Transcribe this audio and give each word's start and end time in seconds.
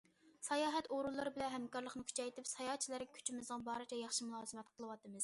ساياھەت 0.45 0.87
ئورۇنلىرى 0.95 1.33
بىلەن 1.35 1.53
ھەمكارلىقنى 1.57 2.05
كۈچەيتىپ، 2.11 2.49
ساياھەتچىلەرگە 2.53 3.19
كۈچىمىزنىڭ 3.19 3.67
بارىچە 3.69 4.01
ياخشى 4.03 4.31
مۇلازىمەت 4.31 4.73
قىلىۋاتىمىز. 4.73 5.19